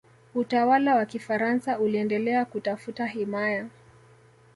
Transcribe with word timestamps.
utawala 0.35 0.95
wa 0.95 1.05
kifaransa 1.05 1.79
uliendelea 1.79 2.45
kutafuta 2.45 3.05
himaya 3.07 3.67